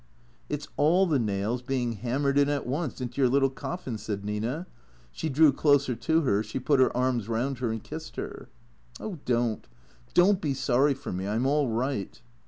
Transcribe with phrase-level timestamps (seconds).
[0.49, 4.25] "It 's all the nails being hammered in at once, into your little coffin," said
[4.25, 4.65] Nina.
[5.11, 8.49] She drew closer to her, she put her arms round her and kissed her."
[8.99, 9.67] Oh, don't!
[10.15, 11.27] Don't be sorry for me.
[11.27, 12.19] I 'm all right."